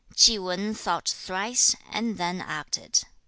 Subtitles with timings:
[0.19, 3.03] Chi Wan thought thrice, and then acted.